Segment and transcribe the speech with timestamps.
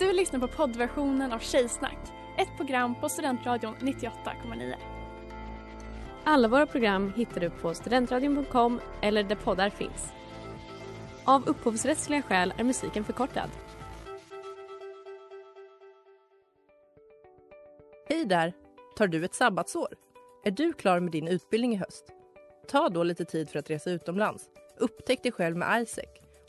[0.00, 1.98] Du lyssnar på poddversionen av Tjejsnack,
[2.38, 4.74] ett program på Studentradion 98,9.
[6.24, 10.12] Alla våra program hittar du på studentradion.com eller där poddar finns.
[11.24, 13.50] Av upphovsrättsliga skäl är musiken förkortad.
[18.08, 18.52] Hej där!
[18.96, 19.94] Tar du ett sabbatsår?
[20.44, 22.04] Är du klar med din utbildning i höst?
[22.68, 24.50] Ta då lite tid för att resa utomlands.
[24.78, 26.20] Upptäck dig själv med ISEC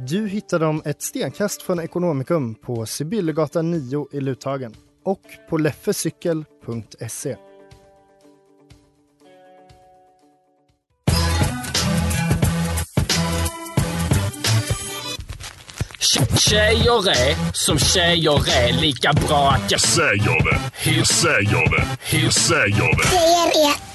[0.00, 4.74] Du hittar dem ett stenkast från Ekonomikum på Sibyllegatan 9 i Luthagen
[5.04, 7.36] och på leffecykel.se.
[16.38, 20.60] Tjejer är som tjejer är lika bra att jag säger det.
[20.90, 21.98] Hur säger det?
[22.16, 23.08] Hur säger det?
[23.08, 23.87] Tjejer är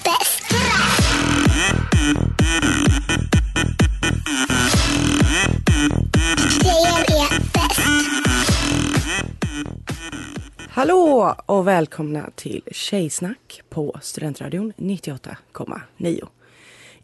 [10.75, 16.27] Hallå och välkomna till Tjejsnack på Studentradion 98,9.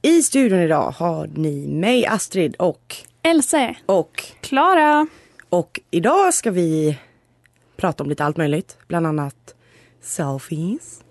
[0.02, 3.76] I studion idag har ni mig Astrid och Else.
[3.86, 5.08] Och Klara.
[5.50, 6.98] Och idag ska vi
[7.78, 8.78] prata om lite allt möjligt.
[8.88, 9.56] Bland annat
[10.02, 11.04] selfies.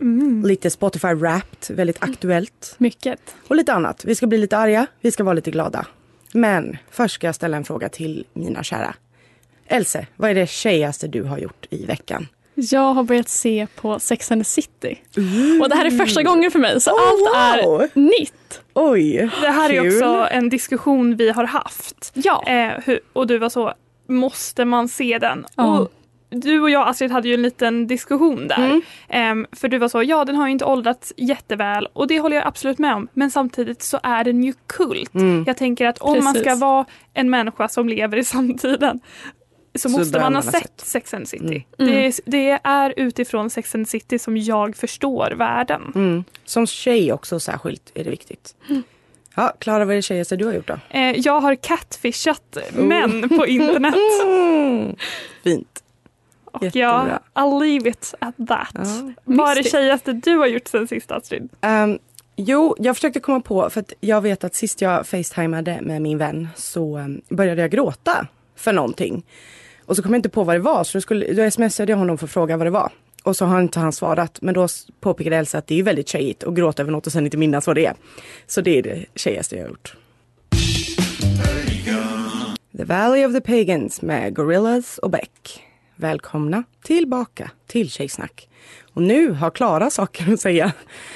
[0.00, 0.42] Mm.
[0.46, 2.74] Lite Spotify Wrapped, väldigt aktuellt.
[2.78, 3.20] Mycket.
[3.48, 4.04] Och lite annat.
[4.04, 5.86] Vi ska bli lite arga, vi ska vara lite glada.
[6.32, 8.94] Men först ska jag ställa en fråga till mina kära.
[9.70, 12.26] Else, vad är det tjejigaste du har gjort i veckan?
[12.54, 14.98] Jag har börjat se på Sex and the City.
[15.62, 16.98] Och det här är första gången för mig så Oh,
[17.34, 17.82] allt wow.
[17.82, 18.60] är nytt.
[18.74, 19.92] Oj, Det här är kul.
[19.92, 22.12] också en diskussion vi har haft.
[22.14, 22.44] Ja.
[22.46, 23.72] Eh, hur, och du var så,
[24.08, 25.46] måste man se den?
[25.56, 25.78] Ja.
[25.78, 25.92] Och
[26.30, 28.56] du och jag Astrid hade ju en liten diskussion där.
[28.64, 28.82] Mm.
[29.08, 32.36] Ehm, för du var så, ja den har ju inte åldrats jätteväl och det håller
[32.36, 33.08] jag absolut med om.
[33.12, 35.14] Men samtidigt så är den ju kult.
[35.14, 35.44] Mm.
[35.46, 36.60] Jag tänker att om man ska Precis.
[36.60, 39.00] vara en människa som lever i samtiden
[39.74, 40.80] så, Så måste man ha sett sett.
[40.80, 41.66] Sex and the City.
[41.78, 41.92] Mm.
[41.92, 45.92] Det, är, det är utifrån Sex and the City som jag förstår världen.
[45.94, 46.24] Mm.
[46.44, 48.54] Som tjej också särskilt är det viktigt.
[49.34, 50.78] Ja, Klara, vad är det tjejigaste du har gjort då?
[50.90, 53.94] Eh, jag har catfishat män på internet.
[54.24, 54.96] Mm.
[55.44, 55.82] Fint.
[56.44, 57.20] Och Jättebra.
[57.34, 58.70] jag, I'll leave it at that.
[58.74, 59.12] Ja.
[59.24, 61.48] Vad är det tjejigaste du har gjort sen sist Astrid?
[61.60, 61.98] Ehm,
[62.36, 66.18] jo, jag försökte komma på, för att jag vet att sist jag facetimade med min
[66.18, 68.26] vän så ehm, började jag gråta
[68.56, 69.22] för någonting.
[69.90, 71.98] Och så kom jag inte på vad det var, så då, skulle, då smsade jag
[71.98, 72.92] honom för att fråga vad det var.
[73.22, 74.68] Och så har inte han svarat, men då
[75.00, 77.36] påpekade Elsa att det är ju väldigt tjejigt att gråta över något och sen inte
[77.36, 77.94] minnas vad det är.
[78.46, 79.96] Så det är det tjejigaste jag har gjort.
[82.76, 85.62] The Valley of the Pagans med Gorillas och Beck.
[85.96, 88.48] Välkomna tillbaka till Tjejsnack.
[88.94, 90.72] Och nu har Klara saker att säga.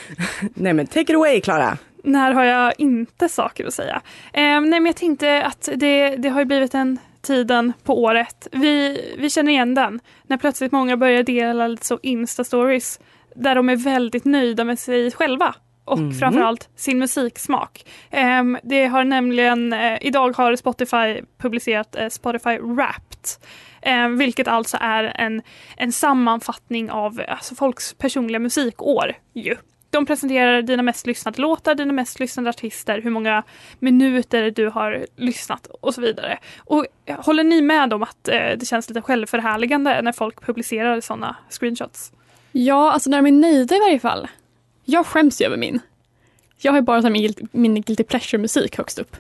[0.55, 1.79] Nej men take it away Klara.
[2.05, 4.03] När har jag inte saker att säga?
[4.33, 8.49] Eh, nej men jag tänkte att det, det har ju blivit en tiden på året.
[8.53, 10.01] Vi, vi känner igen den.
[10.27, 13.01] När plötsligt många börjar dela lite så Insta-stories
[13.37, 15.55] där de är väldigt nöjda med sig själva.
[15.85, 16.13] Och Mhm.
[16.15, 17.85] framförallt sin musiksmak.
[18.11, 23.19] Ehm, det har nämligen, eh, idag har Spotify publicerat eh, Spotify Wrapped.
[23.83, 25.43] Eh, vilket alltså är en,
[25.77, 29.13] en sammanfattning av alltså, folks personliga musikår.
[29.35, 29.57] Ju.
[29.95, 33.43] De presenterar dina mest lyssnade låtar, dina mest lyssnade artister, hur många
[33.79, 36.39] minuter du har lyssnat och så vidare.
[36.59, 41.01] Och eh, håller ni med om att eh, det känns lite självförhärligande när folk publicerar
[41.01, 42.13] sådana screenshots?
[42.53, 44.29] Ja, alltså när de är nöjda i varje fall.
[44.85, 45.81] Jag skäms ju över min.
[46.59, 49.17] Jag har ju bara min, min guilty pleasure-musik högst upp.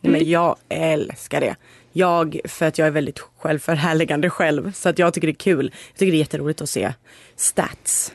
[0.00, 1.56] Nej, men jag älskar det.
[1.92, 4.72] Jag, för att jag är väldigt självförhärligande själv.
[4.72, 5.72] Så att jag tycker det är kul.
[5.90, 6.92] Jag tycker det är jätteroligt att se
[7.36, 8.12] stats.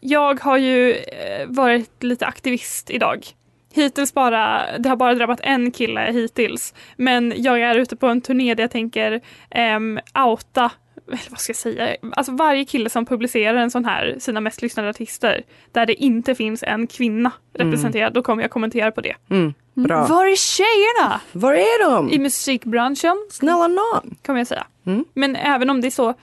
[0.00, 3.26] Jag har ju eh, varit lite aktivist idag.
[3.72, 6.74] Hittills bara, det har bara drabbat en kille hittills.
[6.96, 10.70] Men jag är ute på en turné där jag tänker ehm, outa,
[11.06, 14.62] eller vad ska jag säga, alltså varje kille som publicerar en sån här, sina mest
[14.62, 15.42] lyssnade artister,
[15.72, 19.14] där det inte finns en kvinna representerad, då kommer jag kommentera på det.
[19.30, 20.06] Mm, bra.
[20.06, 22.10] Var är tjejerna Var är de?
[22.10, 23.26] i musikbranschen?
[23.30, 24.16] Snälla nån.
[24.26, 24.66] Kommer jag säga.
[24.86, 25.04] Mm.
[25.14, 26.14] Men även om det är så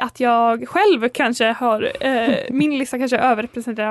[0.00, 3.30] att jag själv kanske har, eh, min lista kanske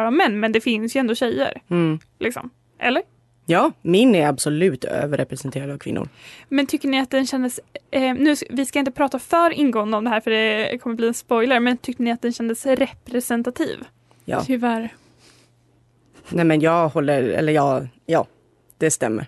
[0.07, 1.61] av män, men det finns ju ändå tjejer.
[1.69, 1.99] Mm.
[2.19, 2.49] Liksom.
[2.79, 3.01] Eller?
[3.45, 6.07] Ja, min är absolut överrepresenterad av kvinnor.
[6.49, 7.59] Men tycker ni att den kändes,
[7.91, 11.07] eh, nu, vi ska inte prata för ingående om det här för det kommer bli
[11.07, 13.83] en spoiler, men tyckte ni att den kändes representativ?
[14.25, 14.43] Ja.
[14.45, 14.89] Tyvärr.
[16.29, 18.25] Nej men jag håller, eller ja, ja,
[18.77, 19.27] det stämmer.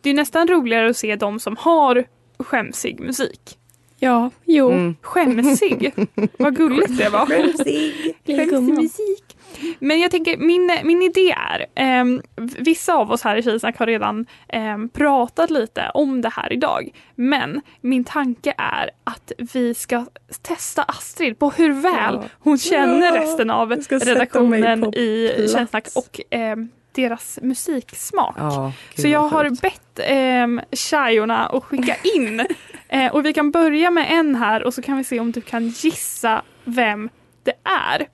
[0.00, 2.04] Det är nästan roligare att se de som har
[2.38, 3.58] skämsig musik.
[4.04, 4.70] Ja, jo.
[4.70, 4.96] Mm.
[5.02, 5.92] Skämsig,
[6.38, 7.26] vad gulligt det var.
[7.26, 8.14] Skämsig.
[8.26, 9.36] Skämsig musik.
[9.78, 12.22] Men jag tänker, min, min idé är, ehm,
[12.58, 16.88] vissa av oss här i Tjejsnack har redan ehm, pratat lite om det här idag.
[17.14, 20.06] Men min tanke är att vi ska
[20.42, 22.22] testa Astrid på hur väl Ja.
[22.38, 25.34] hon känner Ja, resten av redaktionen i.
[25.54, 28.36] Tjejsnack och ehm, deras musiksmak.
[28.36, 29.62] Gud Så jag har sjukt.
[29.62, 32.46] bett eh, tjejorna att skicka in.
[32.88, 35.40] eh, och vi kan börja med en här och så kan vi se om du
[35.40, 37.10] kan gissa vem
[37.42, 38.06] det är.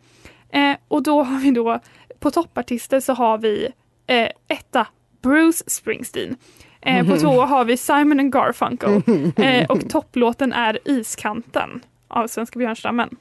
[0.52, 1.80] Eh, och då har vi då
[2.20, 3.68] på toppartister så har vi
[4.06, 4.86] eh, etta
[5.22, 6.36] Bruce Springsteen.
[6.82, 9.02] Eh, på två har vi Simon and Garfunkel.
[9.36, 13.16] Eh, och topplåten är Iskanten av Svenska Björnstammen.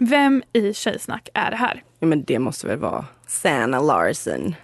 [0.00, 1.82] Vem i Tjejsnack är det här?
[2.00, 4.54] Ja, men det måste väl vara Sanna Larson.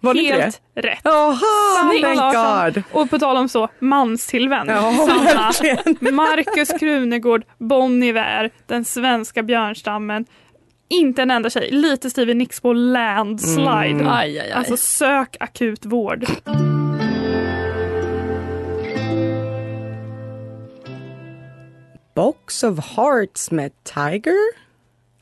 [0.00, 0.42] Var det inte det?
[0.42, 1.00] Helt rätt.
[1.04, 1.36] Jaha,
[1.76, 2.82] Sanna Larsson.
[2.92, 4.70] Och på tal om så, manstillvänd.
[4.70, 5.96] Sanna, verkligen.
[6.14, 10.26] Marcus Krunegård, Bon Iver, den svenska björnstammen.
[10.88, 11.70] Inte en enda tjej.
[11.70, 13.90] Lite Stevie Nicks på Landslide.
[13.90, 14.08] Mm.
[14.08, 14.52] Aj, aj, aj.
[14.52, 16.26] Alltså sök akut vård.
[22.14, 24.69] Box of Hearts med Tiger.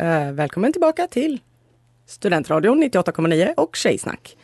[0.01, 1.41] Eh, välkommen tillbaka till
[2.07, 4.37] Studentradion 98,9 och Tjejsnack.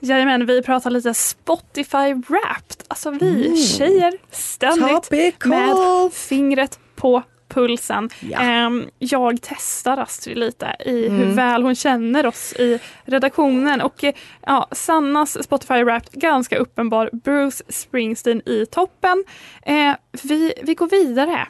[0.00, 2.84] Jajamän, vi pratar lite Spotify Wrapped.
[2.88, 5.50] Alltså vi tjejer ständigt Topical.
[5.50, 8.10] med fingret på pulsen.
[8.20, 8.40] Ja.
[8.40, 13.80] Ehm, jag testar Astrid lite i hur väl hon känner oss i redaktionen.
[13.80, 14.14] Och eh,
[14.46, 17.10] ja, Sannas Spotify Wrapped, ganska uppenbar.
[17.12, 19.24] Bruce Springsteen i toppen.
[19.62, 21.46] Eh, vi, vi går vidare.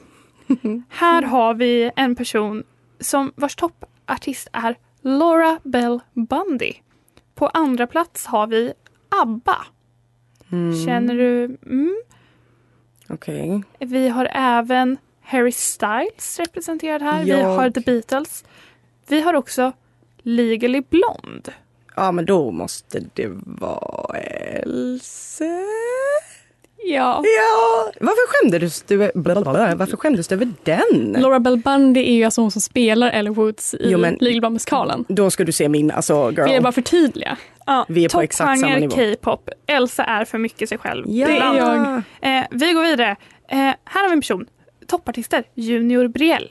[0.88, 2.64] Här har vi en person
[3.00, 6.72] som vars toppartist är Laura Bell Bundy.
[7.34, 8.72] På andra plats har vi
[9.22, 9.66] ABBA.
[10.86, 11.44] Känner du?
[11.44, 11.96] Mm.
[13.08, 13.62] Okej.
[13.78, 17.24] Vi har även Harry Styles representerad här.
[17.24, 18.44] Vi Jag- har The Beatles.
[19.08, 19.72] Vi har också
[20.22, 21.54] Legally Blonde.
[21.96, 25.62] Ja, men då måste det vara Else.
[26.88, 27.22] Ja.
[27.24, 31.16] Ja, varför skämdes du, blablabla, varför skämdes du över den?
[31.18, 34.40] Laura Bell Bundy är ju alltså hon som spelar Ellie Woods i Jo, men- Legal
[34.40, 35.04] Blonde-musikalen.
[35.08, 36.44] Då ska du se min, alltså girl.
[36.44, 37.36] Vill jag bara förtydliga.
[37.66, 38.94] Ja, Vi är på exakt samma nivå.
[38.96, 39.50] K-pop.
[39.66, 41.04] Elsa är för mycket sig själv.
[41.08, 41.26] ja.
[41.26, 42.38] Det är jag.
[42.38, 43.16] Eh, vi går vidare.
[43.48, 44.46] Eh, här har vi en person.
[44.86, 45.44] Toppartister.
[45.54, 46.48] Junior Brielle.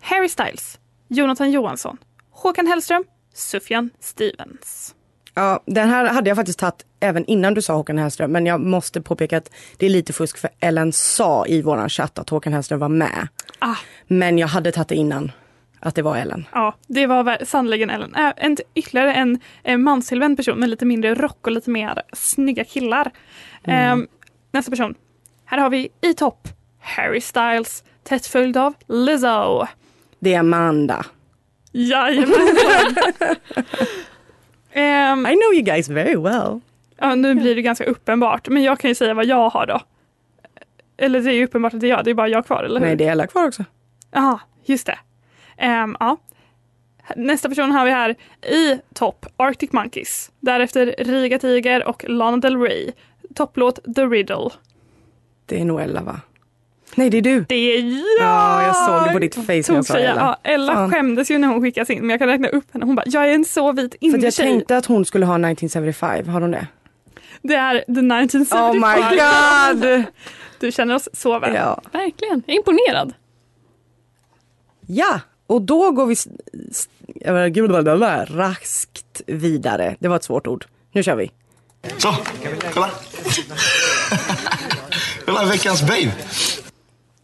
[0.00, 0.78] Harry Styles.
[1.08, 1.96] Jonathan Johansson.
[2.30, 3.04] Håkan Hellström.
[3.34, 4.94] Sufjan Stevens.
[5.38, 8.32] Ja, den här hade jag faktiskt tagit även innan du sa Håkan Hellström.
[8.32, 12.18] Men jag måste påpeka att det är lite fusk för Ellen sa i våran chatt
[12.18, 13.28] att Håkan Hellström var med.
[13.58, 13.74] Ah,
[14.06, 15.32] Men jag hade tagit det innan
[15.80, 16.46] att det var Ellen.
[16.52, 18.14] ja, det var sannerligen Ellen.
[18.14, 22.64] Äh, en, ytterligare en eh, manstillvänd person med lite mindre rock och lite mer snygga
[22.64, 23.10] killar.
[23.64, 23.96] Eh,
[24.52, 24.94] nästa person.
[25.44, 26.48] Här har vi i topp
[26.80, 27.84] Harry Styles.
[28.04, 29.66] Tätt följd av Lizzo.
[30.18, 31.04] Det är Amanda.
[31.72, 32.96] Jajamensan.
[34.76, 36.60] Ehm, I know you guys very well.
[36.98, 39.80] Ja, nu blir det ganska uppenbart, men jag kan ju säga vad jag har då.
[40.96, 42.80] Eller det är ju uppenbart att det är jag, det är bara jag kvar, eller
[42.80, 42.86] hur?
[42.86, 43.64] Nej, det är Ella kvar också.
[44.10, 44.98] Ja, just det.
[45.56, 46.16] Ehm, ja.
[47.16, 50.30] Nästa person har vi här i topp, Arctic Monkeys.
[50.40, 52.92] Därefter Riga Tiger och Lana Del Rey.
[53.34, 54.50] Topplåt The Riddle.
[55.46, 56.20] Det är nog Ella va?
[56.94, 57.44] Nej, det är du.
[57.48, 58.02] Det är jag!
[58.20, 59.96] Ja, jag såg det på ditt face när jag sa.
[59.98, 60.20] Ella.
[60.42, 60.90] Ja, Ella Fan.
[60.90, 62.84] skämdes ju när hon skickas in, men jag kan räkna upp henne.
[62.84, 64.46] Hon bara, jag är en så vit För att jag indie-tjej.
[64.46, 66.28] tänkte att hon skulle ha 1975.
[66.28, 66.66] Har hon det?
[67.42, 68.60] Det är the 1975.
[68.60, 70.04] Oh my god!
[70.60, 71.54] Du känner oss så väl.
[71.54, 71.80] Ja.
[71.92, 72.42] Verkligen.
[72.46, 73.14] Jag är imponerad.
[74.86, 76.16] ja, och då går vi
[78.36, 79.96] raskt vidare.
[79.98, 80.64] Det var ett svårt ord.
[80.92, 81.30] Nu kör vi.
[81.98, 82.14] Så,
[82.74, 82.90] kolla.
[85.26, 86.12] kolla veckans babe.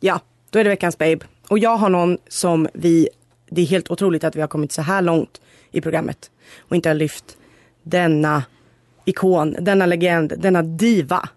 [0.05, 1.19] Ja, då är det veckans babe.
[1.49, 3.09] Och jag har någon som vi,
[3.51, 5.41] det är helt otroligt att vi har kommit så här långt
[5.71, 7.37] i programmet och inte har lyft
[7.83, 8.45] denna
[9.05, 11.29] ikon, denna legend, denna diva.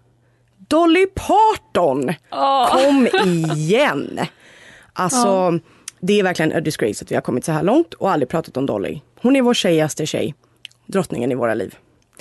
[0.56, 2.14] Dolly Parton
[2.70, 3.08] kom
[3.56, 4.20] igen.
[4.92, 5.58] Alltså,
[6.00, 8.56] det är verkligen a disgrace att vi har kommit så här långt och aldrig pratat
[8.56, 9.00] om Dolly.
[9.20, 10.34] Hon är vår tjejigaste tjej,
[10.86, 11.74] drottningen i våra liv.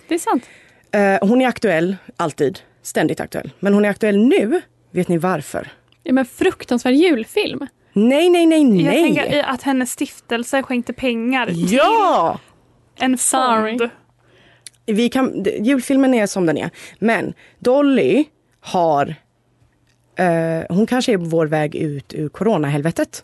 [0.08, 0.44] Det är sant.
[0.92, 3.52] Eh, hon är aktuell, alltid, ständigt aktuell.
[3.60, 4.62] Men hon är aktuell nu,
[4.92, 5.72] vet ni varför?
[6.08, 7.68] Ja, men fruktansvärd julfilm.
[7.94, 8.84] Nej, nej, nej, nej.
[8.86, 12.40] Jag tänker i att hennes stiftelse skänkte pengar Ja!
[12.96, 13.78] till en Sorry.
[13.80, 13.90] fond.
[14.86, 16.70] vi kan, julfilmen är som den är.
[17.00, 18.24] Men Dolly
[18.60, 19.16] har,
[20.18, 20.26] eh,
[20.76, 23.24] hon kanske är på vår väg ut ur coronahelvetet.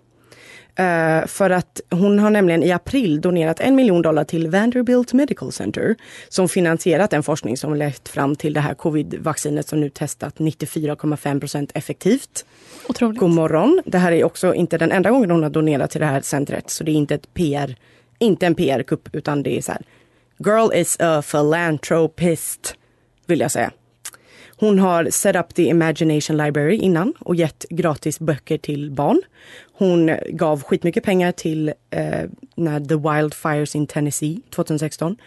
[0.81, 5.51] Eh, för att hon har nämligen i april donerat en miljon dollar till Vanderbilt Medical
[5.51, 5.95] Center
[6.29, 11.39] som finansierat den forskning som lett fram till det här covid-vaccinet som nu testat 94,5
[11.39, 12.45] procent effektivt.
[12.87, 13.19] Otroligt.
[13.19, 13.81] God morgon.
[13.85, 16.69] Det här är också inte den enda gången hon har donerat till det här centret
[16.69, 17.75] så det är inte ett PR,
[18.19, 19.81] inte en PR-kupp utan det är så här
[20.37, 22.75] Girl is a philanthropist
[23.25, 23.71] vill jag säga.
[24.61, 29.21] Hon har set up the Imagination Library innan och gett gratis böcker till barn.
[29.73, 35.17] Hon gav skitmycket pengar till eh, när The Wildfires in Tennessee 2016.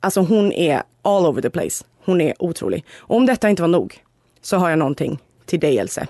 [0.00, 1.84] Alltså hon är all over the place.
[2.04, 2.84] Hon är otrolig.
[2.98, 4.02] Och om detta inte var nog
[4.40, 6.06] så har jag någonting till dig Else.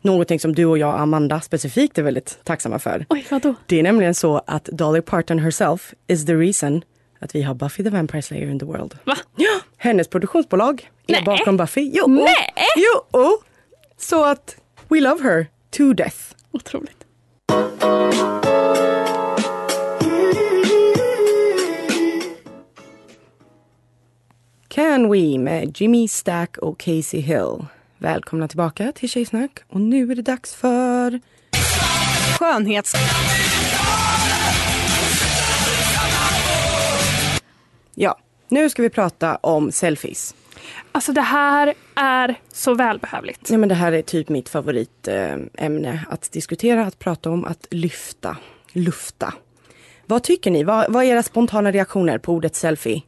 [0.00, 3.06] Någonting som du och jag Amanda specifikt är väldigt tacksamma för.
[3.08, 3.54] Oj, vadå?
[3.66, 6.82] Det är nämligen så att Dolly Parton herself is the reason
[7.24, 8.98] att vi har Buffy the Vampire Slayer in the world.
[9.04, 9.16] Va?
[9.36, 11.22] Ja, hennes produktionsbolag är Nej.
[11.24, 11.90] bakom Buffy.
[11.94, 12.54] Jo, Nej.
[13.12, 13.42] jo.
[13.98, 14.56] Så att
[14.88, 16.16] we love her to death.
[16.50, 16.96] Otroligt.
[24.68, 27.64] Can We med Jimmy Stack och Casey Hill.
[27.98, 31.20] Välkomna tillbaka till Tjejsnack och nu är det dags för
[32.38, 32.94] Skönhets...
[37.94, 40.34] Ja, nu ska vi prata om selfies.
[40.92, 43.50] Alltså det här är så välbehövligt.
[43.50, 48.36] Ja, men det här är typ mitt favoritämne att diskutera, att prata om, att lyfta,
[48.72, 49.34] lufta.
[50.06, 50.64] Vad tycker ni?
[50.64, 53.02] Vad, vad är era spontana reaktioner på ordet selfie?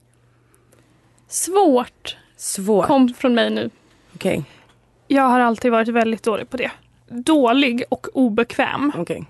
[1.29, 2.17] Svårt.
[2.37, 2.87] Svårt.
[2.87, 3.71] Kom från mig nu.
[4.15, 4.45] Okej,
[5.09, 6.71] Jag har alltid varit väldigt dålig på det.
[7.09, 8.93] Dålig och obekväm.
[8.97, 9.25] okej.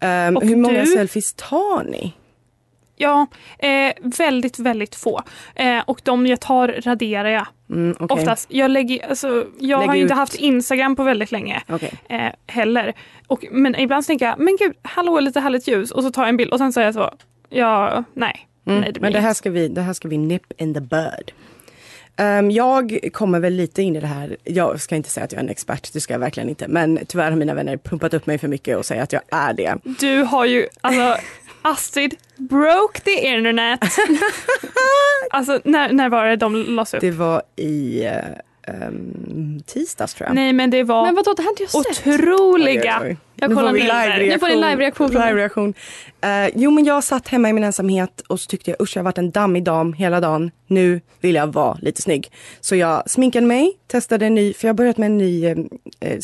[0.00, 0.86] Ehm, Och hur många du?
[0.86, 2.12] selfies tar ni?
[2.96, 3.26] Ja,
[3.58, 5.22] eh, väldigt, väldigt få.
[5.54, 8.14] Eh, och de jag tar raderar jag Mm, okej.
[8.18, 8.46] oftast.
[8.52, 10.18] Jag, lägger, alltså, jag har Lägger inte ut.
[10.18, 11.92] haft Instagram på väldigt länge Okej.
[12.08, 12.92] eh, heller.
[13.26, 15.90] Och, men ibland tänker jag, men gud, hallå lite härligt ljus.
[15.90, 17.10] Och så tar jag en bild och sen säger jag så,
[17.48, 18.48] ja, nej.
[18.66, 20.80] Mm, nej det men det här, ska vi, det här ska vi nip in the
[20.80, 21.32] bud.
[22.16, 25.38] Ehm, jag kommer väl lite in i det här, jag ska inte säga att jag
[25.38, 26.68] är en expert, det ska jag verkligen inte.
[26.68, 29.52] Men tyvärr har mina vänner pumpat upp mig för mycket och säger att jag är
[29.52, 29.74] det.
[30.00, 31.16] Du har ju, alltså
[31.64, 33.80] Astrid broke the internet.
[35.30, 37.00] alltså när, när var det de lades upp?
[37.00, 38.08] Det var i
[38.68, 40.34] um, tisdags tror jag.
[40.34, 42.06] Nej men det var Men vadå, det inte jag sett.
[42.06, 42.98] otroliga.
[43.02, 43.16] Oj, oj, oj.
[43.36, 44.18] Jag Nu får vi bilder.
[44.18, 45.22] Nu får ni live-reaktion mig.
[45.22, 45.74] Live-reaktion.
[46.20, 49.00] Eh, jo men jag satt hemma i min ensamhet och så tyckte jag usch jag
[49.00, 50.50] har varit en dammig dam hela dagen.
[50.66, 52.32] Nu vill jag vara lite snygg.
[52.60, 55.56] Så jag sminkade mig, testade en ny, för jag har börjat med en ny eh,
[56.00, 56.18] eh,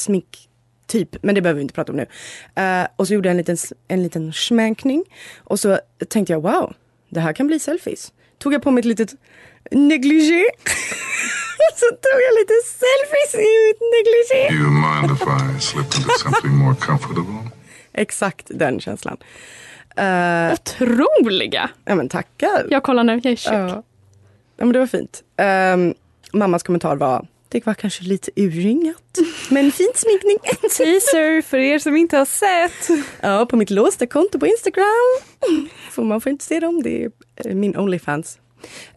[0.90, 2.06] sminktyp, men det behöver vi inte prata om nu.
[2.62, 3.56] Eh, och så gjorde jag en liten,
[3.88, 5.04] en liten schmänkning
[5.38, 5.78] och så
[6.08, 6.74] tänkte jag wow,
[7.08, 8.12] det här kan bli selfies.
[8.38, 9.14] Tog jag på mig ett litet
[9.70, 10.44] negligé.
[11.76, 14.48] så tog jag lite selfies i mitt negligé.
[14.48, 17.50] Do you mind if I slip into something more comfortable?
[17.92, 19.16] Exakt den känslan.
[20.00, 21.70] Uh, Otroliga.
[21.84, 22.66] ja men tackar.
[22.70, 23.54] Jag kollar nu, jag är tjock.
[23.54, 23.82] Ja.
[24.56, 25.22] ja men det var fint.
[25.36, 25.94] Ehm,
[26.32, 29.18] mammas kommentar var, det var kanske lite urringat.
[29.50, 30.38] Men fin sminkning.
[30.76, 32.98] Teaser för er som inte har sett.
[33.20, 34.84] ja, på mitt låsta konto på Instagram.
[35.90, 38.38] För man får inte se dem, det är eh, min Onlyfans.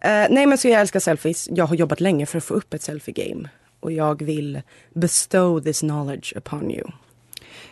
[0.04, 1.48] Uh, nej men så jag älskar selfies.
[1.50, 3.48] Jag har jobbat länge för att få upp ett selfie-game.
[3.80, 4.62] Och jag vill
[4.94, 6.90] bestow this knowledge upon you.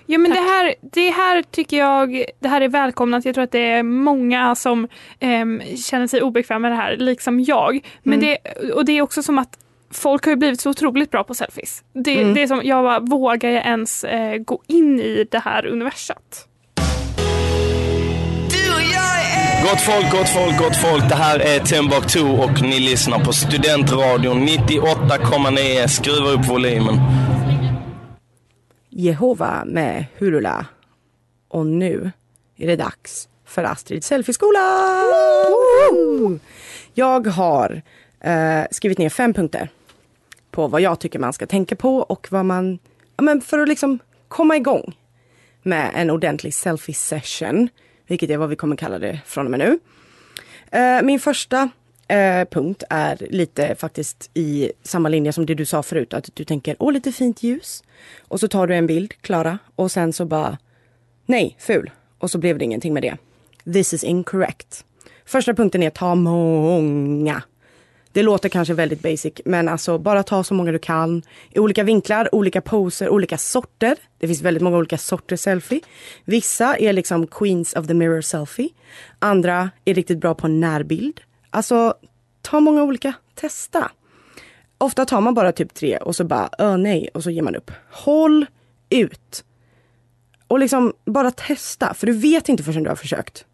[0.06, 3.24] Ja men det här, det här tycker jag, det här är välkomnat.
[3.24, 4.88] Jag tror att det är många som
[5.20, 7.80] ehm, känner sig obekväma med det här, liksom jag.
[8.02, 8.38] Men det,
[8.74, 9.58] och det är också som att
[9.92, 11.82] folk har ju blivit så otroligt bra på selfies.
[11.92, 12.34] Det, Mm.
[12.34, 16.48] det är som, jag bara, vågar jag ens eh, gå in i det här universat?
[19.64, 21.08] Gott folk, gott folk, gott folk.
[21.08, 25.86] Det här är Timbuktu och ni lyssnar på Studentradion 98,9.
[25.86, 26.94] Skruva upp volymen.
[28.90, 30.66] Jehova med Hurula.
[31.48, 32.10] Och nu
[32.58, 34.60] är det dags för Astrid Selfieskola!
[36.94, 37.82] Jag har
[38.20, 39.68] eh, skrivit ner fem punkter
[40.52, 42.78] på vad jag tycker man ska tänka på och vad man,
[43.16, 44.96] ja, men för att liksom komma igång
[45.62, 47.68] med en ordentlig selfie session,
[48.06, 49.78] vilket är vad vi kommer kalla det från och med nu.
[50.78, 51.70] Eh, min första
[52.08, 56.44] eh, punkt är lite faktiskt i samma linje som det du sa förut, att du
[56.44, 57.84] tänker åh lite fint ljus.
[58.28, 60.58] Och så tar du en bild, Klara, och sen så bara
[61.26, 61.90] nej, ful.
[62.18, 63.16] Och så blev det ingenting med det.
[63.72, 64.84] This is incorrect.
[65.24, 67.42] Första punkten är ta många.
[68.12, 71.22] Det låter kanske väldigt basic, men alltså bara ta så många du kan.
[71.50, 73.96] I olika vinklar, olika poser, olika sorter.
[74.18, 75.80] Det finns väldigt många olika sorter selfie.
[76.24, 78.68] Vissa är liksom queens of the mirror selfie.
[79.18, 81.20] Andra är riktigt bra på närbild.
[81.50, 81.94] Alltså,
[82.42, 83.90] ta många olika, testa.
[84.78, 87.56] Ofta tar man bara typ tre och så bara, öh nej, och så ger man
[87.56, 87.70] upp.
[87.90, 88.46] Håll
[88.90, 89.44] ut.
[90.48, 93.44] Och liksom bara testa, för du vet inte förrän du har försökt.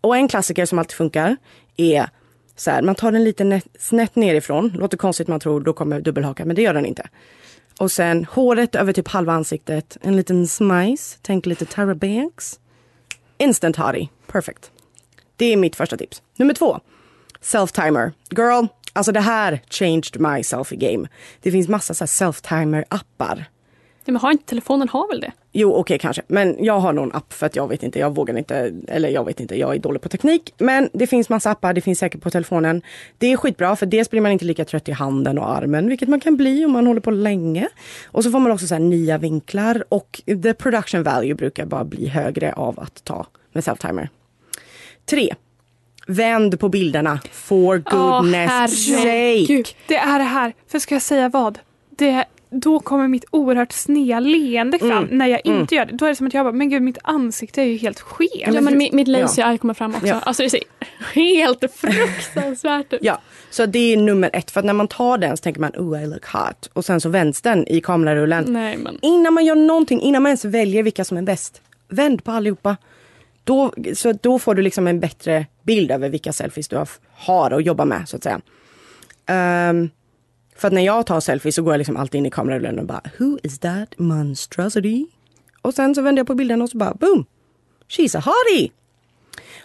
[0.00, 1.36] Och en klassiker som alltid funkar
[1.76, 2.08] är
[2.62, 4.72] så här, man tar den lite snett nerifrån.
[4.74, 7.08] Låter konstigt man tror då kommer dubbelhaka, men det gör den inte.
[7.78, 12.60] Och sen håret över typ halva ansiktet, en liten smice, tänk lite Tara Banks.
[13.38, 14.70] Instant hottie, perfect.
[15.36, 16.22] Det är mitt första tips.
[16.36, 16.80] Nummer två,
[17.40, 18.12] self-timer.
[18.30, 21.08] Girl, alltså det här changed my selfie game.
[21.40, 23.44] Det finns massa så self-timer appar.
[24.04, 25.32] Ja, men har inte telefonen har väl det?
[25.52, 26.22] Jo, okej kanske.
[26.26, 29.24] Men jag har någon app för att jag vet inte, jag vågar inte, eller jag
[29.24, 30.54] vet inte, jag är dålig på teknik.
[30.58, 32.82] Men det finns massa appar, det finns säkert på telefonen.
[33.18, 36.08] Det är skitbra för dels blir man inte lika trött i handen och armen, vilket
[36.08, 37.68] man kan bli om man håller på länge.
[38.06, 41.84] Och så får man också så här nya vinklar och the production value brukar bara
[41.84, 44.08] bli högre av att ta med self-timer.
[45.04, 45.34] Tre.
[46.06, 49.44] Vänd på bilderna for goodness sake.
[49.46, 50.52] Gud, det är det här.
[50.68, 51.58] För ska jag säga vad?
[51.90, 55.66] Det, då kommer mitt oerhört snea leende fram Mm, när jag inte mm.
[55.70, 55.96] gör det.
[55.96, 58.30] Då är det som att jag bara, men gud mitt ansikte är ju helt skevt.
[58.54, 60.06] Ja, men mitt, mitt lazy eye kommer fram också.
[60.06, 60.20] Ja.
[60.20, 60.60] Alltså det ser
[61.14, 63.00] helt fruktansvärt ut.
[63.02, 64.50] Ja, så det är nummer ett.
[64.50, 66.70] För att när man tar den så tänker man oh I look hot.
[66.72, 68.44] Och sen så vänds den i kamerarullen.
[68.48, 68.98] Nej, men.
[69.02, 71.62] Innan man gör någonting, innan man ens väljer vilka som är bäst.
[71.88, 72.76] Vänd på allihopa.
[73.44, 77.50] Då, så då får du liksom en bättre bild över vilka selfies du har, har
[77.50, 78.40] att jobba med så att säga.
[79.26, 79.90] Ehm,
[80.56, 82.86] för att när jag tar selfies så går jag liksom alltid in i kamerarullen och
[82.86, 85.06] bara Who is that monstrosity?
[85.62, 87.24] Och sen så vänder jag på bilden och så bara boom!
[87.88, 88.70] She's a hottie!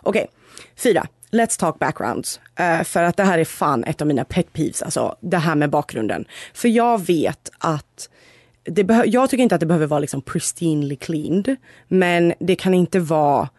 [0.01, 0.27] Okej,
[0.75, 1.07] fyra.
[1.31, 2.39] Let's talk backgrounds.
[2.59, 5.55] Uh, för att det här är fan ett av mina pet peeves, alltså det här
[5.55, 6.25] med bakgrunden.
[6.53, 8.09] För jag vet att
[8.63, 11.55] det jag tycker inte att det behöver vara liksom pristinely cleaned.
[11.87, 13.49] Men det kan inte vara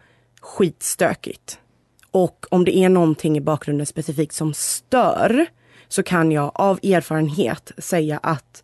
[0.41, 1.59] skitstökigt.
[2.11, 5.45] Och om det är någonting i bakgrunden specifikt som stör
[5.89, 8.63] så kan jag av erfarenhet säga att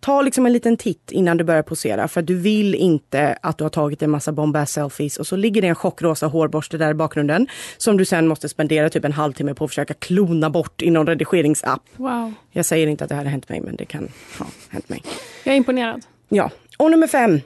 [0.00, 3.64] ta liksom en liten titt innan du börjar posera för du vill inte att du
[3.64, 6.94] har tagit en massa bombast selfies och så ligger det en chockrosa hårborste där i
[6.94, 7.46] bakgrunden
[7.76, 11.06] som du sen måste spendera typ en halvtimme på att försöka klona bort i någon
[11.06, 11.82] redigeringsapp.
[11.96, 12.34] Wow.
[12.50, 15.02] Jag säger inte att det här har hänt mig men det kan ha hänt mig.
[15.44, 16.02] Jag är imponerad.
[16.28, 17.40] Ja, och nummer fem.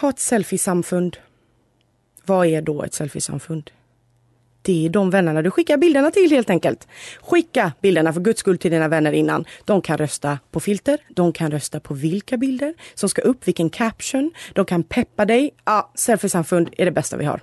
[0.00, 1.16] Ha ett selfiesamfund.
[2.24, 3.70] Vad är då ett selfiesamfund?
[4.66, 6.88] Det är de vännerna du skickar bilderna till helt enkelt.
[7.20, 9.44] Skicka bilderna för guds skull till dina vänner innan.
[9.64, 13.70] De kan rösta på filter, de kan rösta på vilka bilder som ska upp, vilken
[13.70, 14.32] caption.
[14.52, 15.50] De kan peppa dig.
[15.64, 17.42] Ja, selfiesamfund är det bästa vi har.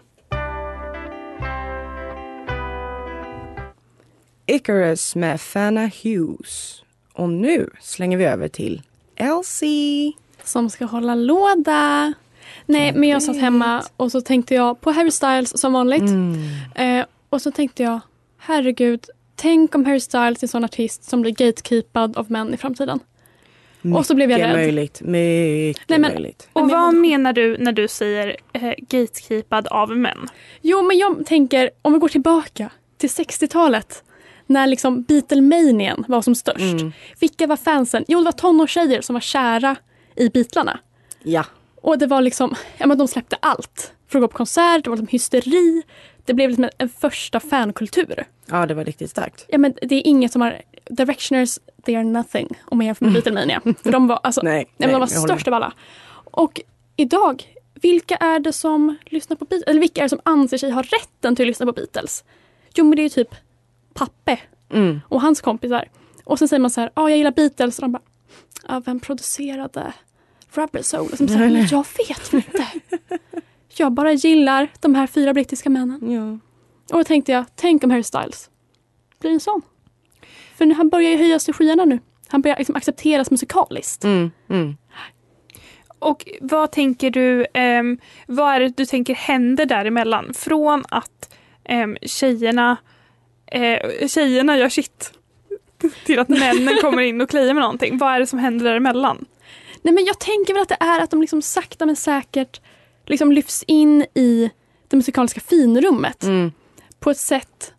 [4.46, 6.84] Icarus med Fana Hughes.
[7.14, 8.82] Och nu slänger vi över till
[9.16, 10.14] Elsie.
[10.44, 12.14] Som ska hålla låda.
[12.66, 16.04] Nej, men jag satt hemma och så tänkte jag på Harry Styles som vanligt.
[16.76, 18.00] Eh, och så tänkte jag,
[18.38, 22.58] herregud, tänk om Harry Styles är en sån artist som blir gatekeepad av män i
[22.58, 23.00] framtiden.
[23.96, 24.58] och så blev jag Mycket rädd.
[24.58, 25.02] möjligt.
[25.02, 26.50] Mycket Nej, men- möjligt.
[26.54, 30.28] Och vad menar du när du säger eh, gatekeepad av män?
[30.62, 34.04] Jo, men jag tänker om vi går tillbaka till 60-talet.
[34.48, 36.60] När liksom Beatlemanian var som störst.
[36.60, 36.92] Mm.
[37.20, 38.06] Vilka var fansen?
[38.08, 39.76] Jo, det var tonårstjejer som var kära
[40.16, 40.80] i Beatlarna.
[41.24, 41.46] Ja.
[41.82, 43.94] Och det var liksom, ja men de släppte allt.
[44.08, 45.84] För att gå på konsert, det var liksom hysteri.
[46.26, 48.26] Det blev liksom en, första fankultur.
[48.46, 49.46] ja, det var riktigt starkt.
[49.48, 52.48] Ja men det är inget som har, Directioners, they are nothing.
[52.66, 53.62] Om man jämför med Beatlemania.
[53.84, 55.74] För de var, alltså, Nej, nej, de var störst av alla.
[56.14, 56.62] Och
[56.96, 57.44] idag,
[57.82, 59.68] vilka är det som lyssnar på Beatles?
[59.68, 62.24] Eller vilka är det som anser sig ha rätten till att lyssna på Beatles?
[62.76, 63.36] Jo men det är ju typ
[63.94, 64.40] Pappe
[64.74, 65.02] Mm.
[65.08, 65.90] och hans kompisar.
[66.24, 67.78] Och sen säger man så här, ja jag gillar Beatles.
[67.78, 68.02] Och de bara,
[68.68, 69.94] ja vem producerade
[70.54, 71.10] Rubber Soul?
[71.12, 72.68] Och så säger man, jag vet inte.
[73.82, 76.12] Jag bara gillar de här fyra brittiska männen.
[76.12, 76.32] Ja.
[76.96, 78.50] Och då tänkte jag, tänk om Harry Styles
[79.20, 79.62] blir en sån.
[80.58, 82.00] För nu, han börjar ju höjas till skyarna nu.
[82.28, 84.04] Han börjar liksom accepteras musikaliskt.
[84.04, 84.78] Mm, mm.
[86.00, 90.34] Och vad tänker du, ehm, vad är det du tänker händer däremellan?
[90.34, 92.78] Från att ehm, tjejerna,
[93.46, 95.14] eh, tjejerna gör shit
[96.06, 97.98] till att männen kommer in och kliar med någonting.
[97.98, 99.26] Vad är det som händer däremellan?
[99.82, 102.62] Nej men jag tänker väl att det är att de liksom sakta men säkert
[103.06, 104.52] liksom lyfts in i
[104.88, 106.24] det musikaliska finrummet.
[106.24, 106.52] Mm.
[107.00, 107.74] På ett sätt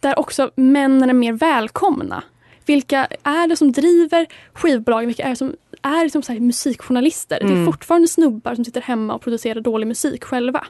[0.00, 2.22] där också männen är mer välkomna.
[2.66, 5.06] Vilka är det som driver skivbolagen?
[5.06, 7.38] Vilka är det som är liksom så musikjournalister?
[7.40, 7.66] Det är Mm.
[7.66, 10.66] fortfarande snubbar som sitter hemma och producerar dålig musik själva.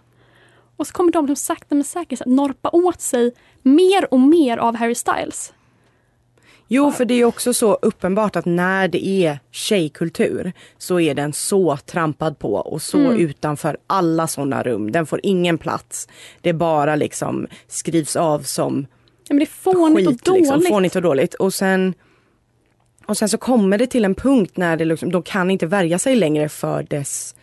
[0.77, 4.77] Och så kommer de liksom sakta men säkert norpa åt sig mer och mer av
[4.77, 5.53] Harry Styles.
[6.69, 11.33] Jo, för det är också så uppenbart att när det är tjejkultur så är den
[11.33, 13.17] så trampad på och så Mm.
[13.21, 14.93] utanför alla sådana rum.
[14.93, 16.09] Den får ingen plats.
[16.41, 18.87] Det bara liksom skrivs av som
[19.29, 20.55] Ja, men det är fånigt och skit, liksom.
[20.57, 20.69] dåligt.
[20.69, 21.35] Fånigt och dåligt.
[21.35, 21.95] Och sen,
[23.07, 25.99] och sen så kommer det till en punkt när det liksom, de kan inte värja
[25.99, 27.35] sig längre för dess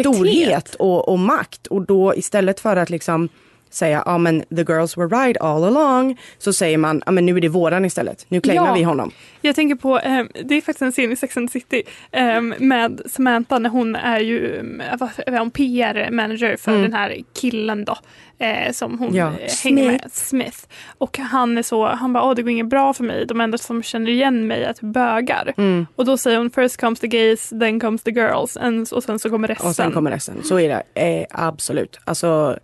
[0.00, 1.66] storhet och, och makt.
[1.66, 3.28] Och då istället för att liksom
[3.74, 7.36] säga ja men the girls were right all along så säger man ja men nu
[7.36, 8.26] är det våran istället.
[8.28, 8.74] Nu claimar Ja.
[8.74, 9.10] vi honom.
[9.40, 11.82] Jag tänker på, eh, det är faktiskt en scen i Sex and the City
[12.12, 14.56] eh, med Samantha när hon är ju
[14.90, 16.82] eh, vad är hon, PR-manager för Mm.
[16.82, 17.96] den här killen då.
[18.38, 19.26] Eh, som hon Ja.
[19.26, 20.58] eh, hänger med, Smith.
[20.98, 23.26] Och han är så, han bara, åh det går inget bra för mig.
[23.26, 25.54] De enda som känner igen mig är typ bögar.
[25.56, 25.86] Mm.
[25.96, 28.56] Och då säger hon, first comes the gays, then comes the girls.
[28.56, 29.68] And, och sen så kommer resten.
[29.68, 30.42] Och sen kommer resten.
[30.44, 31.98] Så är det eh, absolut.
[32.04, 32.58] Alltså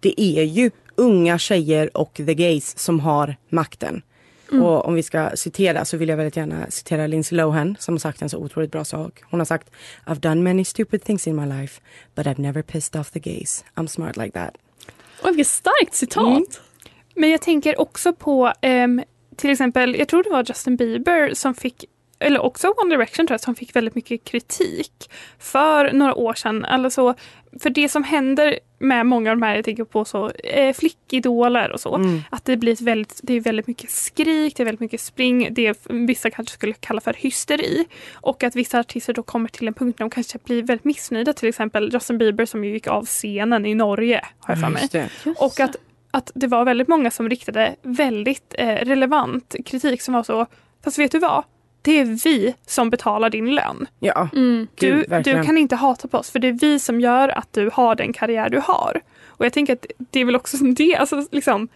[0.00, 4.02] det är ju unga tjejer och the gays som har makten.
[4.52, 4.64] Mm.
[4.64, 7.98] Och om vi ska citera så vill jag väldigt gärna citera Lindsay Lohan som har
[7.98, 9.22] sagt en så otroligt bra sak.
[9.30, 9.70] Hon har sagt
[10.06, 11.80] I've done many stupid things in my life
[12.14, 13.64] but I've never pissed off the gays.
[13.74, 14.54] I'm smart like that.
[15.22, 16.26] Oj, vilket starkt citat.
[16.26, 16.46] Mm.
[17.14, 19.02] Men jag tänker också på ehm,
[19.36, 21.84] till exempel, jag tror det var Justin Bieber som fick
[22.20, 26.64] eller också One Direction tror jag, som fick väldigt mycket kritik för några år sedan.
[26.64, 27.14] Alltså,
[27.62, 31.72] för det som händer med många av de här, jag tänker på så, eh, flickidoler
[31.72, 32.20] och så, Mm.
[32.30, 35.48] att det blir ett väldigt, det är väldigt mycket skrik, det är väldigt mycket spring,
[35.50, 37.86] det är, vissa kanske skulle kalla för hysteri.
[38.14, 41.32] Och att vissa artister då kommer till en punkt när de kanske blir väldigt missnöjda,
[41.32, 44.82] till exempel Justin Bieber som ju gick av scenen i Norge, har jag för mig.
[44.82, 45.08] Just det.
[45.38, 45.76] Och att,
[46.10, 50.46] att det var väldigt många som riktade väldigt eh, relevant kritik som var så,
[50.84, 51.44] fast vet du vad?
[51.82, 53.86] Det är vi som betalar din lön.
[54.00, 54.66] Ja, Mm.
[54.74, 57.52] Du, Gud, du kan inte hata på oss för det är vi som gör att
[57.52, 59.00] du har den karriär du har.
[59.26, 61.68] Och jag tänker att det är väl också som det, alltså liksom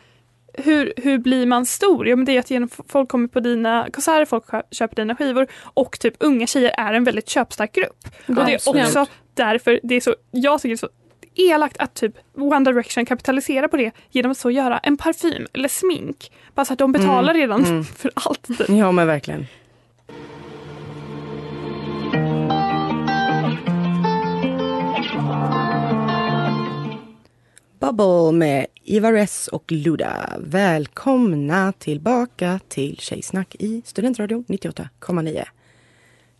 [0.54, 2.08] hur, hur blir man stor?
[2.08, 5.16] Jo men det är att genom, folk kommer på dina konserter, folk kö- köper dina
[5.16, 8.08] skivor och typ unga tjejer är en väldigt köpstark grupp.
[8.28, 8.84] Och det är Absolut.
[8.86, 10.88] också därför det är så, jag tycker det är så
[11.34, 15.68] elakt att typ One Direction kapitaliserar på det genom att så göra en parfym eller
[15.68, 16.32] smink.
[16.54, 17.84] Bara så att de betalar redan mm.
[17.96, 18.42] för allt.
[18.42, 18.68] Typ.
[18.68, 19.46] Ja men verkligen.
[27.82, 30.36] Bubble med Ivar S och Luda.
[30.40, 35.44] Välkomna tillbaka till Tjejsnack i Studentradion 98,9.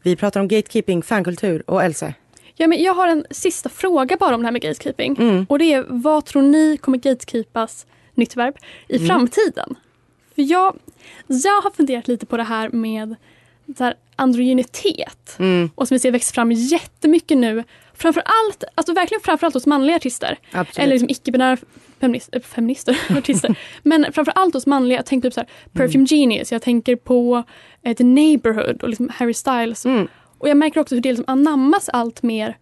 [0.03, 2.15] Vi pratar om gatekeeping, fankultur och Else.
[2.55, 5.17] Ja, men jag har en sista fråga bara om det här med gatekeeping.
[5.19, 5.47] Mm.
[5.49, 8.55] Och det är, vad tror ni kommer gatekeepas, nytt verb,
[8.89, 9.09] i Mm.
[9.09, 9.75] framtiden?
[10.35, 10.79] För jag,
[11.27, 13.17] jag har funderat lite på det här med
[13.79, 15.37] så här, androgynitet.
[15.39, 17.65] Mm, Och som vi ser växer fram jättemycket nu.
[17.95, 20.39] Framför allt, alltså verkligen framförallt hos manliga artister.
[20.53, 20.79] absolut.
[20.79, 21.57] Eller liksom icke-binära
[22.01, 23.55] feminist, äh, feminister, artister.
[23.83, 27.43] Men framförallt hos manliga, jag tänker typ så här, Perfume Genius, jag tänker på
[27.83, 29.85] eh, The Neighborhood och liksom Harry Styles.
[29.85, 30.09] Mm.
[30.39, 32.57] Och jag märker också hur det liksom anammas allt mer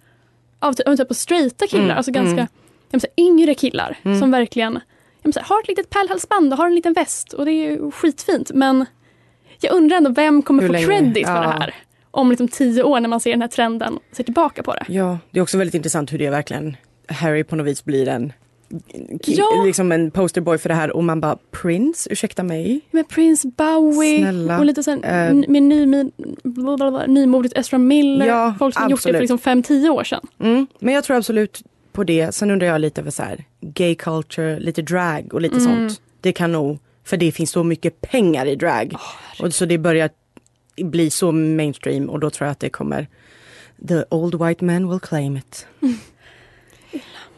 [0.58, 2.46] av typ, på straighta killar, Mm, alltså ganska mm.
[2.90, 4.18] jag här, yngre killar Mm.
[4.20, 4.80] som verkligen
[5.22, 7.90] jag här, har ett litet pärlhalsband och har en liten väst och det är ju
[7.90, 8.86] skitfint men
[9.64, 10.86] jag undrar ändå vem kommer Hur få länge?
[10.86, 11.40] credit för Ja.
[11.40, 11.74] det här
[12.10, 14.84] om liksom tio år när man ser den här trenden och ser tillbaka på det.
[14.88, 16.76] Ja, det är också väldigt intressant hur det verkligen
[17.08, 18.32] Harry på något vis blir en
[19.26, 19.62] Ja.
[19.66, 22.80] liksom en posterboy för det här och man bara Prince, ursäkta mig.
[22.90, 24.58] Med Prince Bowie Snälla.
[24.58, 25.26] och lite sen, Eh.
[25.30, 25.86] n- med ny,
[27.06, 28.26] nymodigt Ezra Miller.
[28.26, 29.20] Ja, folk som gjort det för absolut.
[29.20, 30.20] liksom fem, tio år sedan.
[30.40, 32.34] Mm, men jag tror absolut på det.
[32.34, 35.66] Sen undrar jag lite över så här, gay culture, lite drag och lite Mm.
[35.88, 36.00] sånt.
[36.20, 38.94] Det kan nog, för det finns så mycket pengar i drag.
[39.40, 40.10] och så det börjar
[40.76, 43.06] bli så mainstream och då tror jag att det kommer
[43.88, 45.66] The old white man will claim it.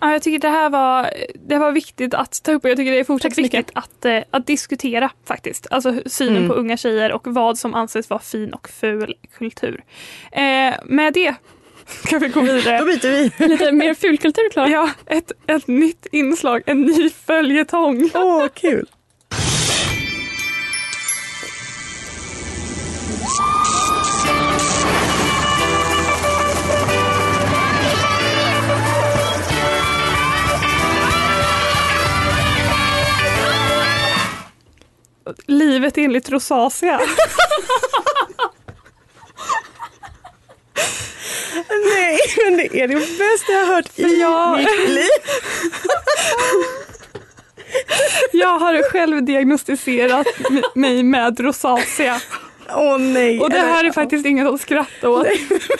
[0.01, 1.11] Ja, jag tycker det här var,
[1.48, 4.18] det var viktigt att ta upp och jag tycker det är fortsatt viktigt att, eh,
[4.31, 5.66] att diskutera faktiskt.
[5.70, 6.48] Alltså synen Mm.
[6.48, 9.85] på unga tjejer och vad som anses vara fin och ful kultur.
[10.33, 11.35] Eh, med det
[12.09, 12.85] kan vi gå Då vidare.
[12.85, 13.48] byter vi.
[13.48, 14.68] Lite mer fulkultur Klara.
[14.68, 18.11] Ja, ett, ett nytt inslag, en ny följetong.
[18.14, 18.87] Åh, kul.
[35.46, 37.00] Livet enligt rosacea.
[41.68, 44.57] Nej, men det är det bästa jag har hört i Ja.
[44.57, 45.09] mitt liv.
[48.33, 50.26] Jag har själv diagnostiserat
[50.74, 52.20] mig med rosacea.
[52.76, 53.40] Åh nej.
[53.40, 55.26] Och det här är faktiskt inget att skratta åt.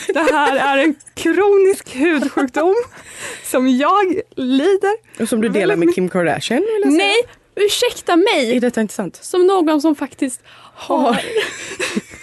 [0.07, 2.75] Det här är en kronisk hudsjukdom
[3.43, 5.21] som jag lider.
[5.23, 6.93] Och som du delar med Kim Kardashian vill jag.
[6.93, 7.15] Nej,
[7.55, 8.55] ursäkta mig!
[8.55, 9.19] Är detta inte sant?
[9.21, 10.41] Som någon som faktiskt
[10.75, 11.21] har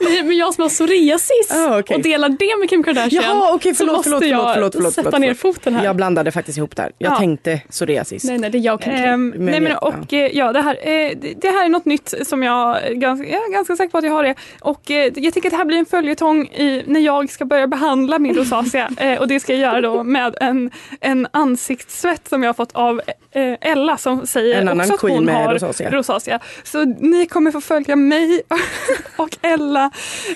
[0.00, 1.96] Nej, men jag som har psoriasis Ah, okej.
[1.96, 3.24] och delar det med Kim Kardashian.
[3.24, 5.84] Jaha så förlåt, måste förlåt, jag förlåt, förlåt, förlåt, sätta förlåt, ner foten här.
[5.84, 6.92] Jag blandade faktiskt ihop där.
[6.98, 7.16] Jag Ja.
[7.18, 8.24] tänkte psoriasis.
[8.24, 8.92] Nej, nej, det är jag Kim.
[8.92, 11.84] Ehm, Men nej men jag- och eh, ja, det här, eh, det- här är något
[11.84, 14.34] nytt som jag, ganska, jag är ganska säker på att jag har det.
[14.60, 17.66] Och eh, jag tycker att det här blir en följetong i, när jag ska börja
[17.66, 18.90] behandla min rosacea.
[18.98, 20.70] eh, och det ska jag göra då med en,
[21.00, 23.00] en ansiktssvett som jag har fått av
[23.32, 25.90] eh, Ella som säger En annan också att hon med har rosacea.
[25.90, 26.40] rosacea.
[26.64, 28.42] Så ni kommer få följa mig
[29.16, 29.75] och Ella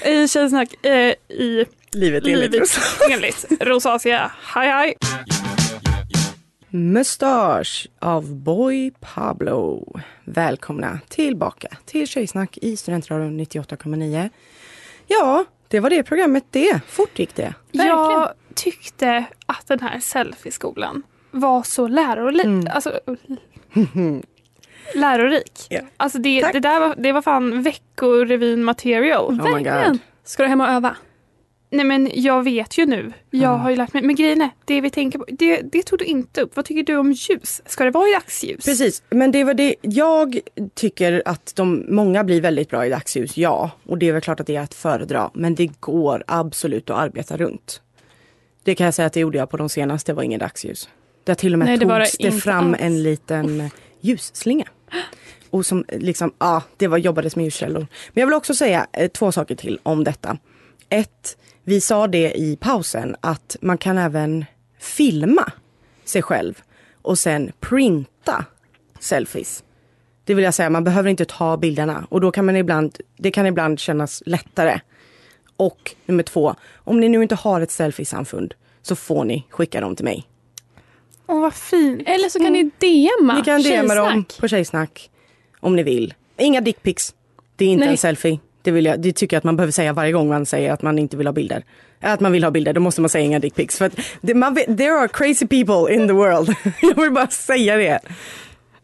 [0.05, 2.69] i Tjejsnack eh, i Livet enligt livet
[3.11, 4.31] enligt rosacea.
[4.55, 4.95] Hej hej!
[6.69, 9.93] Mustasch av Boy Pablo.
[10.25, 14.31] Välkomna tillbaka till Tjejsnack i Studentradion 98,9.
[15.07, 16.81] Ja, det var det programmet det.
[16.87, 17.55] Fort gick det.
[17.71, 22.45] Jag tyckte att den här selfie-skolan var så lärorik.
[22.45, 22.67] Mm.
[22.71, 23.01] Alltså,
[24.95, 25.67] lärorik.
[25.69, 25.81] Ja.
[25.97, 29.25] Alltså det, det där var, det var fan veckorevyn material.
[29.41, 29.53] Oh my god.
[29.53, 29.99] Verkligen.
[30.25, 30.97] Ska du hem och öva?
[31.73, 33.13] Nej men jag vet ju nu.
[33.31, 33.57] Jag Ja.
[33.57, 34.03] har ju lärt mig.
[34.03, 36.57] Men grejen är, det vi tänker på, det, det tog du inte upp.
[36.57, 37.63] Vad tycker du om ljus?
[37.67, 38.65] Ska det vara i dagsljus?
[38.65, 39.75] Precis, men det var det.
[39.81, 40.39] Jag
[40.75, 43.71] tycker att de, många blir väldigt bra i dagsljus, ja.
[43.87, 45.31] Och det är väl klart att det är att föredra.
[45.35, 47.83] Men det går absolut att arbeta runt.
[48.65, 50.89] Det kan jag säga att det gjorde jag på de senaste, det var ingen dagsljus.
[51.25, 52.83] Där till och med Nej, det togs det fram alls.
[52.83, 54.69] en liten ljusslinga.
[55.51, 57.87] Och som liksom, ja, det var, jobbades med ljuskällor.
[58.13, 60.39] Men jag vill också säga eh, två saker till om detta.
[60.89, 64.45] Ett, vi sa det i pausen att man kan även
[64.79, 65.53] filma
[66.05, 66.63] sig själv
[67.03, 68.45] och sen printa
[69.01, 69.65] selfies.
[70.25, 73.31] Det vill jag säga, man behöver inte ta bilderna och då kan man ibland, det
[73.31, 74.81] kan ibland kännas lättare.
[75.57, 79.97] Och nummer två, om ni nu inte har ett selfiesamfund så får ni skicka dem
[79.97, 80.27] till mig.
[81.31, 82.03] Åh vad fint.
[82.07, 85.11] Eller så kan ni DMa Ni kan DMa dem på Tjejsnack
[85.61, 86.15] om ni vill.
[86.39, 87.15] Inga dickpics.
[87.57, 87.93] Det är inte Nej.
[87.93, 88.39] en selfie.
[88.63, 90.83] Det, vill jag, det tycker jag att man behöver säga varje gång man säger att
[90.83, 91.65] man inte vill ha bilder.
[92.01, 93.79] Att man vill ha bilder, då måste man säga inga dickpics.
[93.79, 96.55] För att det, man, there are crazy people in the world.
[96.83, 98.01] jag vill bara säga det.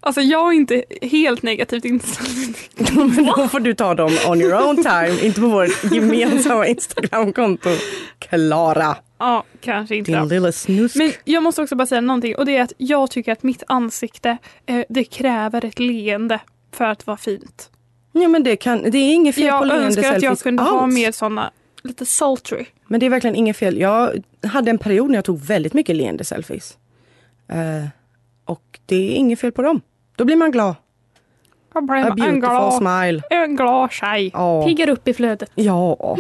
[0.01, 2.57] Alltså jag är inte helt negativt inställd.
[3.17, 7.71] Men då får du ta dem on your own time, inte på vårt gemensamma Instagramkonto.
[8.19, 10.13] Klara, Ja, kanske inte.
[10.13, 10.97] din lilla snusk.
[10.97, 13.63] Men jag måste också bara säga någonting och det är att jag tycker att mitt
[13.67, 16.41] ansikte, eh, det kräver ett leende
[16.73, 17.71] för att vara fint.
[18.13, 20.43] Ja men det, kan, det är inget fel på Jag leende önskar att jag selfies
[20.43, 20.95] kunde ha alls.
[20.95, 21.51] mer sådana,
[21.83, 22.65] lite sultry.
[22.87, 23.79] Men det är verkligen inget fel.
[23.79, 26.79] Jag hade en period när jag tog väldigt mycket leende selfies.
[27.49, 27.89] Eh,
[28.45, 29.81] och det är inget fel på dem.
[30.17, 30.75] Då blir man glad.
[31.75, 33.23] Jag A en beautiful glad, smile.
[33.31, 34.31] en glad tjej.
[34.33, 34.67] Ja.
[34.67, 35.51] Piggar upp i flödet.
[35.55, 36.17] Ja.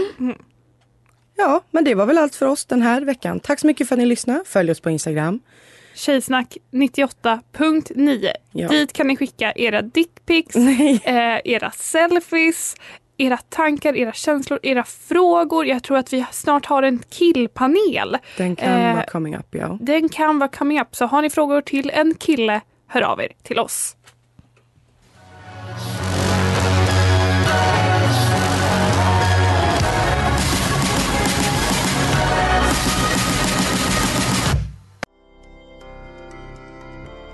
[1.36, 3.40] Ja, men det var väl allt för oss den här veckan.
[3.40, 4.42] Tack så mycket för att ni lyssnade.
[4.46, 5.40] Följ oss på Instagram.
[5.94, 8.30] Tjejsnack 98.9.
[8.52, 8.68] Ja.
[8.68, 10.56] Dit kan ni skicka era dickpics,
[11.04, 12.76] eh, era selfies,
[13.16, 15.66] era tankar, era känslor, era frågor.
[15.66, 18.16] Jag tror att vi snart har en killpanel.
[18.36, 19.78] Den kan Eh, vara coming up, ja.
[19.80, 20.96] Den kan vara coming up.
[20.96, 23.96] Så har ni frågor till en kille, hör av er till oss.